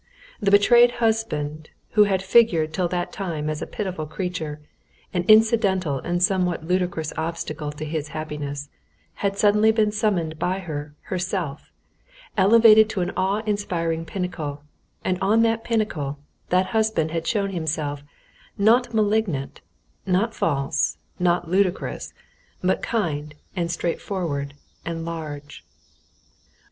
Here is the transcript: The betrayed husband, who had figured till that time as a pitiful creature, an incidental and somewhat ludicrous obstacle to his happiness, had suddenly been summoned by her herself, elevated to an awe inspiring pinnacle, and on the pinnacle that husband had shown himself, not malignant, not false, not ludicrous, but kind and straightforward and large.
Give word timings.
The 0.39 0.49
betrayed 0.49 0.93
husband, 0.93 1.69
who 1.91 2.05
had 2.05 2.23
figured 2.23 2.73
till 2.73 2.87
that 2.87 3.13
time 3.13 3.51
as 3.51 3.61
a 3.61 3.67
pitiful 3.67 4.07
creature, 4.07 4.59
an 5.13 5.23
incidental 5.27 5.99
and 5.99 6.23
somewhat 6.23 6.65
ludicrous 6.67 7.13
obstacle 7.17 7.71
to 7.73 7.85
his 7.85 8.07
happiness, 8.07 8.67
had 9.21 9.37
suddenly 9.37 9.71
been 9.71 9.91
summoned 9.91 10.39
by 10.39 10.57
her 10.57 10.95
herself, 11.01 11.71
elevated 12.35 12.89
to 12.89 13.01
an 13.01 13.11
awe 13.15 13.43
inspiring 13.45 14.03
pinnacle, 14.03 14.63
and 15.05 15.19
on 15.21 15.43
the 15.43 15.61
pinnacle 15.63 16.17
that 16.49 16.65
husband 16.73 17.11
had 17.11 17.27
shown 17.27 17.51
himself, 17.51 18.01
not 18.57 18.95
malignant, 18.95 19.61
not 20.07 20.33
false, 20.33 20.97
not 21.19 21.47
ludicrous, 21.47 22.11
but 22.63 22.81
kind 22.81 23.35
and 23.55 23.69
straightforward 23.71 24.55
and 24.83 25.05
large. 25.05 25.63